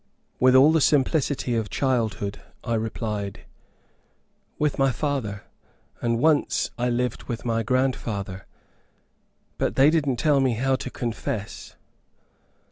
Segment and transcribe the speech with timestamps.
[0.39, 3.41] With all the simplicity of childhood, I replied,
[4.57, 5.43] "With my father;
[6.01, 8.47] and once I lived with my grandfather;
[9.59, 11.75] but they didn't tell me how to confess."